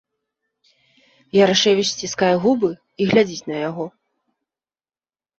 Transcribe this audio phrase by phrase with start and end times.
[1.43, 3.85] Ярашэвіч сціскае губы і глядзіць на яго.